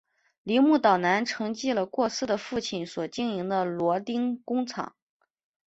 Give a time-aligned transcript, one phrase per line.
[0.41, 4.95] 铃木岛男承继了过世的父亲所经营的螺钉工厂。